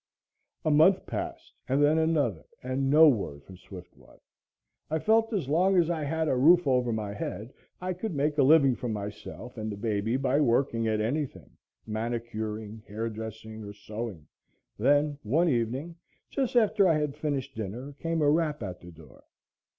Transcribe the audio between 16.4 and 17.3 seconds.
after I had